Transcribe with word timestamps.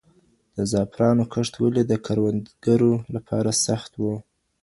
د 0.55 0.57
زعفرانو 0.71 1.23
کښت 1.33 1.53
ولي 1.57 1.83
د 1.87 1.93
کروندګرو 2.05 2.93
لپاره 3.15 3.51
سخت 3.65 3.91
و؟ 3.97 4.03